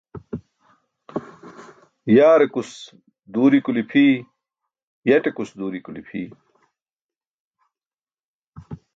[2.15, 2.69] Yaarekus
[3.33, 4.15] duuri kuli phiyu
[5.09, 6.29] yatekus duuri kuli phiy